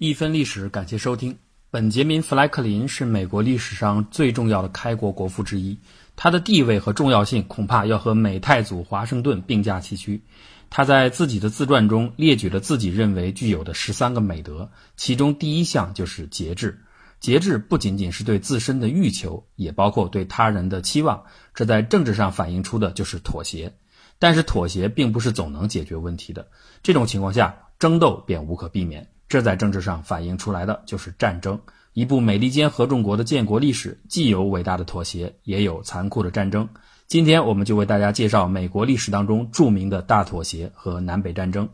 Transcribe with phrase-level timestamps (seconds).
[0.00, 1.36] 一分历史，感谢收听。
[1.72, 5.76] 本杰明·富莱克林是美国历史上最重要的开国国父之一，
[6.14, 10.22] 他的地位和重要性恐怕要和美太祖华盛顿并驾齐驱。
[10.70, 16.78] 他在自己的自传中列举了自己认为具有的十三个美德，其中第一项就是节制。
[17.18, 21.24] 节制不仅仅是对自身的欲求，也包括对他人的期望。
[21.52, 23.74] 这在政治上反映出的就是妥协。
[24.20, 26.46] 但是妥协并不是总能解决问题的，
[26.84, 29.08] 这种情况下争斗便无可避免。
[29.28, 31.60] 这在政治上反映出来的就是战争。
[31.92, 36.68] 一部美利坚合众国的建国历史，既有伟大的妥协，也有残酷的战争。
[37.08, 41.68] 今天，我们就为大家介绍美国历史当中著名的大妥协和南北战争。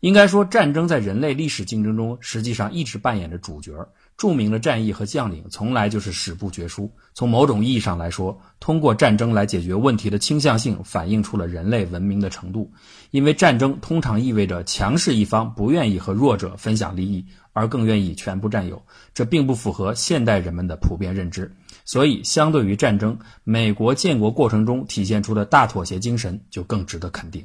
[0.00, 3.72] 应该说，战争在人类历史竞争中，实际上一直扮演着主角。
[4.16, 6.90] 著名的战役和将领从来就是史不绝书。
[7.14, 12.70] 从某种意义上来说，通过战争来解决问题的倾向性，反映出了人类文明的程度。
[13.10, 18.82] 因为战争通常意味着强势一方不愿意和弱者分享利益，而更愿意全部占有，
[19.14, 21.50] 这并不符合现代人们的普遍认知。
[21.86, 27.44] 所以，相对于战争，美国建国过程中体现出的大妥协精神就更值得肯定。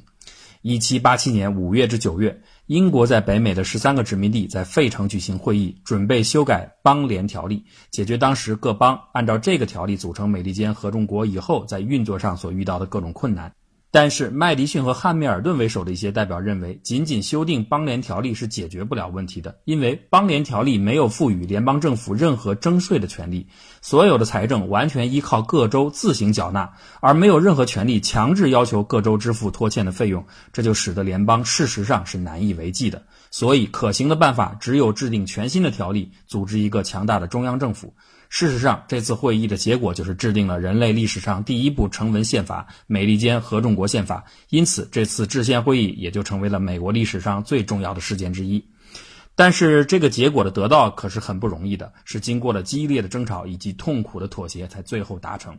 [0.68, 2.42] 一七八七年五月至九月。
[2.66, 13.54] 英国在北美的十三个殖民地在费城举行会议，准备修改邦联条例，解决当时各邦按照这个条例组成美利坚合众国以后在运作上所遇到的各种困难。
[13.96, 23.48] 但是麦迪逊和汉密尔顿为首的一些代表认为，仅仅修订邦联条例是解决不了问题的，因为邦联条例没有赋予联邦政府任何征税的权利，
[23.82, 33.02] 所有的财政完全依靠各州自行缴纳，而没有任何权利强制要求各州支付拖欠的费用，这就使得联邦事实上是难以为继的。
[33.32, 37.94] 所以，可行的办法只有制定全新的条例，组织一个强大的中央政府。
[38.30, 44.24] 事实上，这次会议的结果就是制定了人类历史上第一部成文宪法——美利坚合众国宪法。
[44.50, 48.64] 因此，这次制宪会议也就成为了美国历史上最重要的事件之一。
[49.36, 55.58] 但是，这个结果的得到可是很不容易的，是经过了激烈的争吵以及痛苦的妥协才最后达成。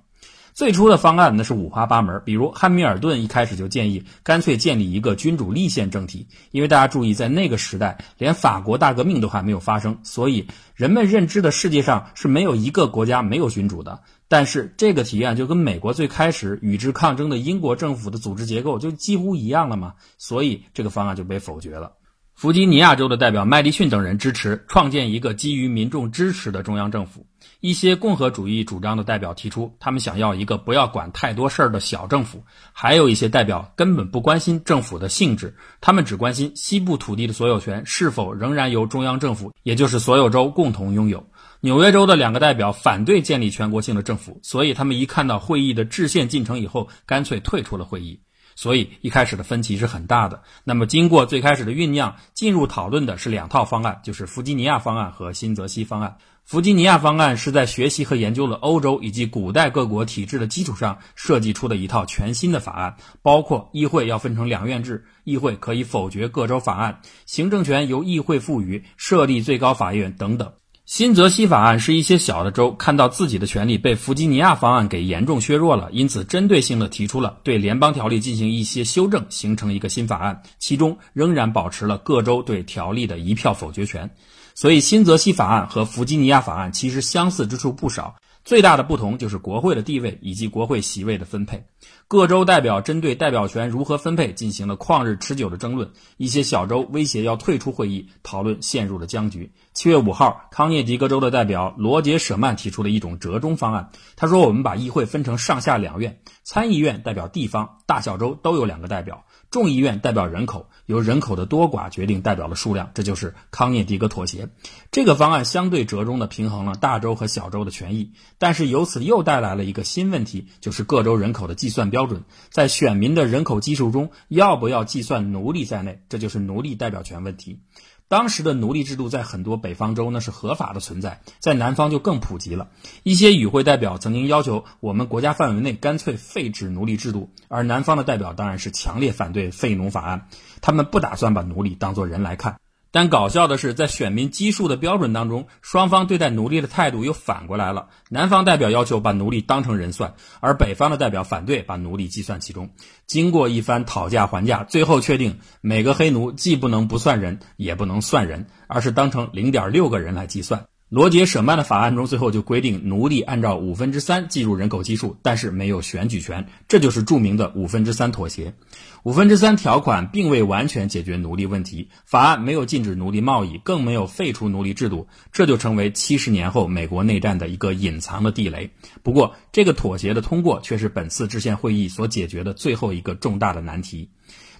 [0.56, 14.00] 最初的方案那是五花八门，比如汉密尔顿一开始就建议干脆建立一个君主立宪政体，因为大家注意，在那个时代，连法国大革命都还没有发生，所以人们认知的世界上是没有一个国家没有君主的。
[14.28, 21.92] 但是这个提案就跟美国最开始与之抗争的英国政府的组织结构就几乎一样了嘛，所以这个方案就被否决了。
[22.36, 27.26] 弗吉尼亚州的代表麦迪逊等人支持创建一个基于民众支持的中央政府。
[27.60, 32.44] 一些共和主义主张的代表提出，他们想要一个不要管太多事儿的小政府。
[32.74, 41.26] 还有一些代表根本不关心政府的性质，他们只关心西部土地的所有权是否仍然由中央政府，也就是所有州共同拥有。
[41.62, 48.20] 纽约州的两个代表反对建立全国性的政府，所以他们一看到会议的制宪进程以后，干脆退出了会议。
[48.56, 50.42] 所以一开始的分歧是很大的。
[50.64, 56.16] 那么经过最开始的酝酿，进入讨论的是两套方案，就是弗吉尼亚方案和新泽西方案。
[56.44, 70.52] 弗吉尼亚方案是在学习和研究了欧洲以及古代各国体制的基础上设计出的一套全新的法案，包括议会要分成两院制，议会可以否决各州法案，行政权由议会赋予，设立最高法院等等。
[70.86, 84.08] 新泽西法案是一些小的州看到自己的权利被弗吉尼亚方案给严重削弱了，因此针对性的提出了对联邦条例进行一些修正，形成一个新法案，其中仍然保持了各州对条例的一票否决权。
[84.56, 88.16] 所以，新泽西法案和弗吉尼亚法案其实相似之处不少。
[88.42, 91.66] 最大的不同就是国会的地位以及国会席位的分配。
[92.06, 95.90] 各州代表针对代表权如何分配进行了旷日持久的争论。
[96.16, 99.52] 一些小州威胁要退出会议，讨论陷入了僵局。
[99.74, 103.90] 七月五号，康涅狄格州的代表罗杰·舍曼提出了一种折中方案。
[104.14, 109.16] 他说：“我们把议会分成上下两院，参议院代表地方，大小州都有两个代表；
[109.56, 114.50] 众议院代表人口，由人口的多寡决定代表的数量。”这就是康涅狄格妥协。
[114.92, 118.12] 这个方案相对折中的平衡了大州和小州的权益。
[118.36, 127.60] 但是由此又带来了一个新问题，就是各州人口的计算标准，在选民的人口基数中要不要计算奴隶在内，这就是奴隶代表权问题。
[128.08, 132.68] 当时的奴隶制度在很多北方州那是合法的存在，在南方就更普及了。
[133.02, 140.28] 一些与会代表曾经要求我们国家范围内干脆废止奴隶制度，而南方的代表当然是强烈反对废奴法案，
[140.60, 142.60] 他们不打算把奴隶当做人来看。
[142.96, 147.88] 但搞笑的是，在选民基数的标准当中，双方对待奴隶的态度又反过来了。
[148.08, 152.70] 南方代表要求把奴隶当成人算，而北方的代表反对把奴隶计算其中。
[153.06, 160.64] 经过一番讨价还价，最后确定每个黑奴既不能不算人，也不能算人，而是当成零点六个人来计算。
[160.88, 168.54] 罗杰·舍曼的法案中，最后就规定奴隶按照五分之三计入人口基数，但是没有选举权，这就是著名的五分之三妥协。
[169.02, 178.70] 五分之三条款并未完全解决奴隶问题，法案没有禁止奴隶贸易，更没有废除奴隶制度，这就成为七十年后美国内战的一个隐藏的地雷。
[179.02, 184.08] 不过，这个妥协的通过却是本次制宪会议所解决的最后一个重大的难题。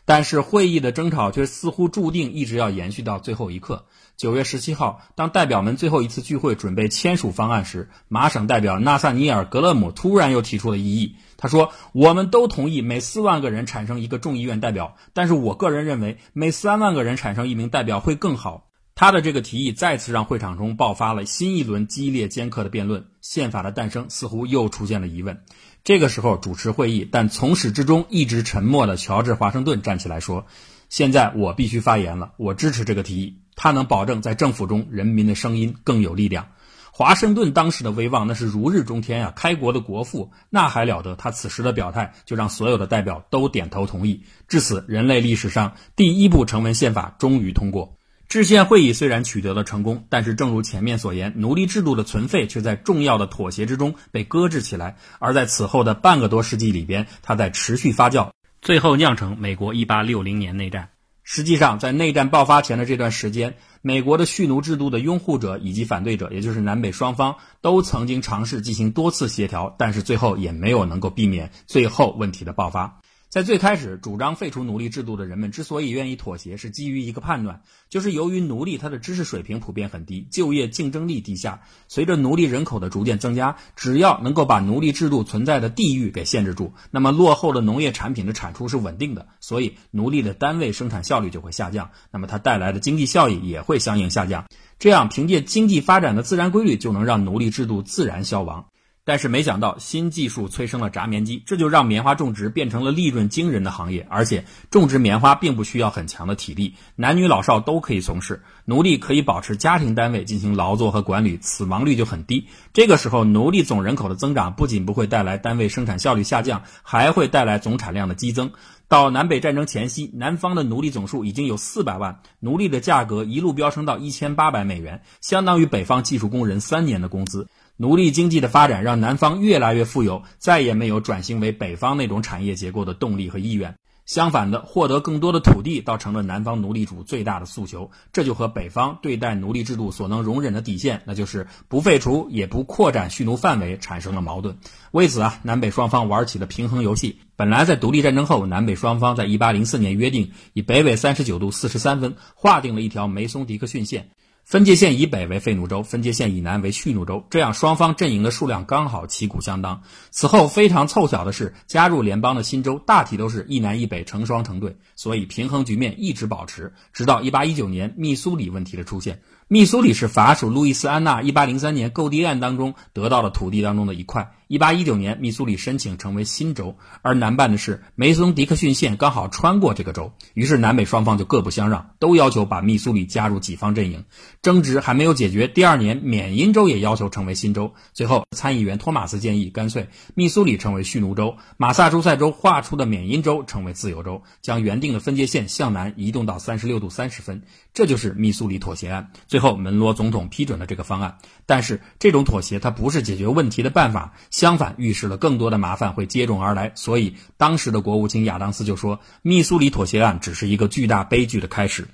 [0.06, 3.85] 但是会议的争吵却似乎注定一直要延续到最后一刻。
[4.17, 11.17] 九月十七号，当代表们最后一次聚会准备签署方案时，马省代表纳萨尼尔·格勒姆突然又提出了异议。
[11.37, 18.69] 他说：“我们都同意每四万个人产生一个众议院代表，但是我个人认为每三万个人产生一名代表会更好。”
[18.99, 23.05] 他的这个提议再次让会场中爆发了新一轮激烈尖刻的辩论。
[23.21, 25.43] 宪法的诞生似乎又出现了疑问。
[25.85, 30.47] 这个时候，主持会议但从始至终一直沉默的乔治·华盛顿站起来说
[30.89, 33.43] ：“现在我必须发言了，我支持这个提议。
[33.55, 36.49] 他能保证在政府中人民的声音更有力量。”
[36.91, 39.33] 华盛顿当时的威望那是如日中天啊！
[39.37, 41.17] 开国的国父那还了得？
[41.17, 44.23] 他此时的表态就让所有的代表都点头同意。
[44.49, 47.96] 至此，人类历史上第一部成文宪法终于通过。
[48.37, 54.99] 制宪会议虽然取得了成功，但是正如前面所言，奴隶制度的存废却在重要的妥协之中被搁置起来。
[55.21, 60.91] 而在此后的半个多世纪里边，它在持续发酵，最后酿成美国1860年内战。
[61.23, 73.00] 实际上，在内战爆发前的这段时间，美国的蓄奴制度的拥护者以及反对者，也就是南北双方，都曾经尝试进行多次协调，但是最后也没有能够避免最后问题的爆发。
[73.28, 81.61] 在最开始主张废除奴隶制度的人们之所以愿意妥协，是基于一个判断，就是由于奴隶他的知识水平普遍很低，就业竞争力低下。
[81.88, 94.46] 随着奴隶人口的逐渐增加，只要能够把奴隶制度存在的地域给限制住，那么落后的农业产品的产出是稳定的，所以奴隶的单位生产效率就会下降，那么它带来的经济效益也会相应下降。
[94.78, 98.67] 这样，凭借经济发展的自然规律，就能让奴隶制度自然消亡。
[99.06, 104.05] 但是没想到，新技术催生了轧棉机，这就让棉花种植变成了利润惊人的行业。
[104.11, 108.43] 而且，种植棉花并不需要很强的体力，男女老少都可以从事。
[108.64, 112.49] 奴隶可以保持家庭单位进行劳作和管理，死亡率就很低。
[112.73, 118.50] 这个时候，奴隶总人口的增长不仅不会带来单位生产效率下降，还会带来总产量的激增。
[118.88, 127.47] 到南北战争前夕，南方的奴隶总数已经有四百万，奴隶的价格一路飙升到一千八百美元，相当于北方技术工人三年的工资。
[127.78, 133.76] 奴隶经济的发展让南方越来越富有，再也没有转型为北方那种产业结构的动力和意愿。
[134.06, 137.90] 相反的，获得更多的土地倒成了南方奴隶主最大的诉求。
[138.12, 144.56] 这就和北方对待奴隶制度所能容忍的底线，那就是不废除也不扩展蓄奴范围，产生了矛盾。
[144.93, 147.19] 为此啊，南北双方玩起了平衡游戏。
[147.34, 154.08] 本来在独立战争后，南北双方在1804年约定，以北纬39度43分划定了一条梅松迪克逊线。
[154.47, 159.83] 分界线以北为废奴州，分界线以南为蓄奴州，这样双方阵营的数量刚好旗鼓相当。
[160.13, 169.21] 此后非常凑巧的是，加入联邦的新州大体都是一南一北成双成对，所以平衡局面一直保持，直到1819年密苏里问题的出现。
[169.49, 174.33] 密苏里是法属路易斯安那1803年购地案当中得到的土地当中的一块。
[174.49, 184.05] 1819年，密苏里申请成为新州，而南办的是梅松迪克逊线刚好穿过这个州，于是南北双方就各不相让，都要求把密苏里加入己方阵营。
[184.43, 187.73] 争执还没有解决，第二年缅因州也要求成为新州。
[187.93, 197.43] 最后，参议员托马斯建议，干脆密苏里成为蓄奴州，马萨诸塞州划出的缅因州成为自由州，将原定的分界线向南移动到36度30分。
[197.75, 199.11] 这就是密苏里妥协案。
[199.27, 204.14] 最最后，门罗总统批准了这个方案，但是这种妥协它不是解决问题的办法。
[204.31, 211.87] 相反，预示了更多的麻烦会接踵而来，所以当时的国务卿亚当斯就说：“密苏里妥协案只是一个巨大悲剧的开始。”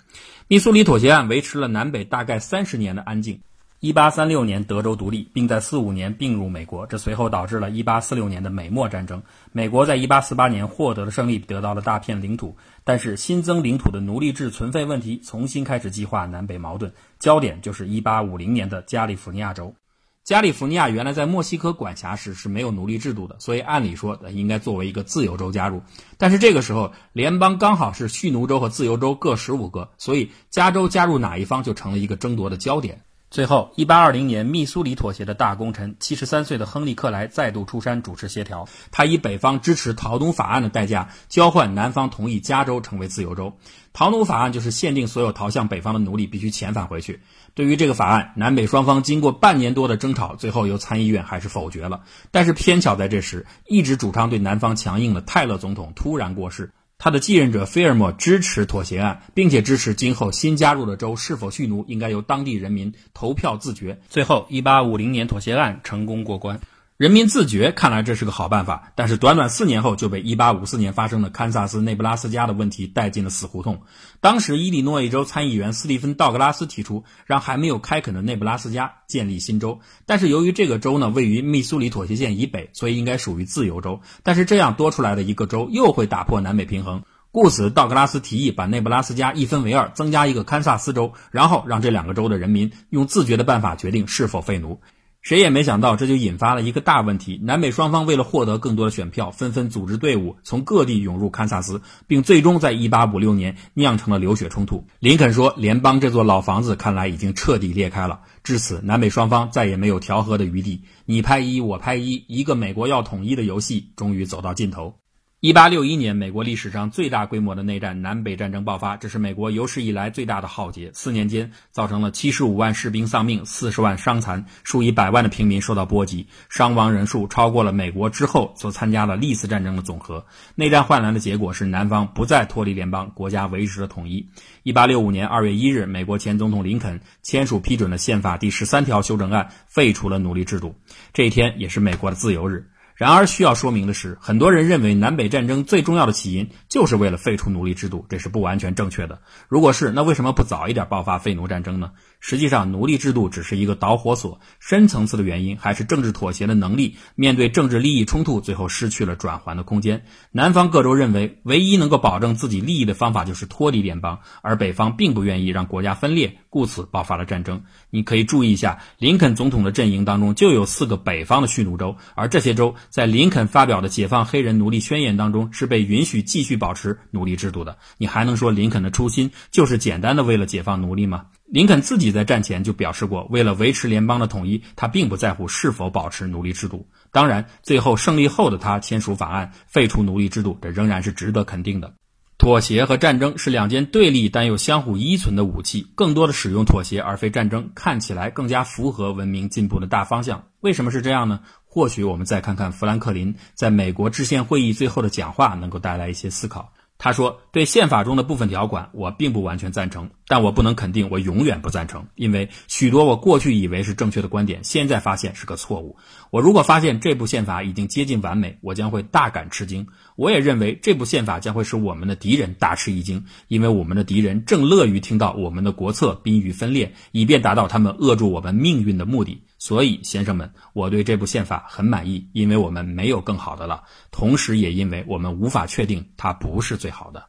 [0.46, 3.40] 密苏里妥协案维持了南北大概三十年的安静。
[3.82, 9.20] 一八三六年，德州独立，并在四五年并入美国，这随后导致了一八四六年的美墨战争。
[9.50, 19.74] 美国在一八四八年获得了胜利，得到了大片领土，但是新增领土的奴隶制存废问题重新开始激化南北矛盾，焦点就是一八五零年的加利福尼亚州。
[20.22, 25.82] 加利福尼亚原来在墨西哥管辖时是没有奴隶制度的，所以按理说应该作为一个自由州加入。
[26.18, 33.02] 但是这个时候联邦刚好是蓄奴州和自由州各十五个，所以加州加入哪一方就成了一个争夺的焦点。
[33.32, 38.68] 最后，一八二零年密苏里妥协的大功臣，七十三岁的亨利·克莱再度出山主持协调。
[38.90, 43.56] 他以北方支持逃奴法案的代价，交换南方同意加州成为自由州。
[43.94, 47.22] 逃奴法案就是限定所有逃向北方的奴隶必须遣返回去。
[47.54, 52.02] 对于这个法案，南北双方经过半年多的争吵，最后由参议院还是否决了。
[52.30, 56.70] 但是偏巧在这时，一直主张对南方强硬的泰勒总统突然过世。
[57.04, 63.98] 他的继任者菲尔莫支持妥协案，并且支持今后新加入的州是否蓄奴应该由当地人民投票自决。
[64.08, 66.60] 最后一八五零年妥协案成功过关。
[66.98, 73.82] 人民自觉，看来这是个好办法，但是短短四年后就被1854年发生的堪萨斯内布拉斯加的问题带进了死胡同。
[74.20, 84.00] 当时，伊利诺伊州参议员斯蒂芬·道格拉斯提出，让还没有开垦的内布拉斯加建立新州，但是由于这个州呢位于密苏里妥协线以北，所以应该属于自由州。
[84.22, 94.80] 但是这样多出来的一个州又会打破南北平衡，故此道格拉斯提议把内布拉斯加一分为二，增加一个堪萨斯州，然后让这两个州的人民用自觉的办法决定是否废奴。
[95.22, 97.40] 谁也没想到，这就引发了一个大问题。
[97.44, 104.84] 南北双方为了获得更多的选票，纷纷组织队伍从各地涌入堪萨斯，并最终在1856年酿成了流血冲突。
[104.98, 110.82] 林肯说：“联邦这座老房子看来已经彻底裂开了。”至此，南北双方再也没有调和的余地。
[111.06, 115.01] 你拍一，我拍一，一个美国要统一的游戏终于走到尽头。
[115.44, 120.88] 一八六一年，美国历史上最大规模的内战——南北战争爆发，这是美国有史以来最大的浩劫。
[120.94, 130.24] 四年间，造成了七十五万士兵丧命，四十万伤残，数以百万的平民受到波及，伤亡人数超过了美国之后所参加的历次战争的总和。
[130.54, 134.24] 内战换来的结果是，南方不再脱离联邦，国家维持了统一。
[134.62, 140.76] 一八六五年二月一日，美国前总统林肯签署批准了宪法第十三条修正案，废除了奴隶制度。
[141.12, 142.68] 这一天也是美国的自由日。
[142.94, 149.20] 然而，需要说明的是，很多人认为南北战争最重要的起因就是为了废除奴隶制度，这是不完全正确的。
[149.48, 151.92] 如果是，那为什么不早一点爆发废奴战争呢？
[152.24, 160.04] 实际上，奴隶制度只是一个导火索，深层次的原因还是政治妥协的能力面对政治利益冲突，最后失去了转圜的空间。
[160.30, 167.60] 南方各州认为，唯一能够保证自己利益的方法就是脱离联邦，而北方并不愿意让国家分裂，故此爆发了战争。
[167.90, 177.76] 你可以注意一下，林肯总统的阵营当中就有四个北方的蓄奴州，而这些州在林肯发表的解放黑人奴隶宣言当中是被允许继续保持奴隶制度的。
[177.98, 181.26] 你还能说林肯的初心就是简单的为了解放奴隶吗？
[181.52, 186.88] 林肯自己在战前就表示过，为了维持联邦的统一，他并不在乎是否保持奴隶制度。
[187.10, 191.92] 当然，最后胜利后的他签署法案废除奴隶制度，这仍然是值得肯定的。
[192.38, 200.44] 妥协和战争是两件对立但又相互依存的武器，更多的使用妥协而非战争，看起来更加符合文明进步的大方向。
[200.60, 201.40] 为什么是这样呢？
[201.66, 206.72] 或许我们再看看富兰克林在美国制宪会议最后的讲话，能够带来一些思考。
[207.04, 215.96] 他说：“对宪法中的部分条款，我并不完全赞成，但我不能肯定我永远不赞成，因为许多我过去以为是正确的观点，现在发现是个错误。
[216.30, 219.84] 我如果发现这部宪法已经接近完美，我将会大感吃惊。
[220.14, 237.24] 我也认为这部宪法将会使我们的敌人大吃一惊，因为我们的敌人正乐于听到我们的国策濒于分裂，以便达到他们扼住我们命运的目的。”所以，先生们，我对这部宪法很满意，因为我们没有更好的了，同时也因为我们无法确定它不是最好的。